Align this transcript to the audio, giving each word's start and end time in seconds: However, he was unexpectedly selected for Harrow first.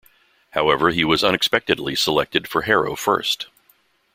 However, 0.53 0.89
he 0.89 1.03
was 1.05 1.23
unexpectedly 1.23 1.93
selected 1.93 2.47
for 2.47 2.63
Harrow 2.63 2.95
first. 2.95 3.49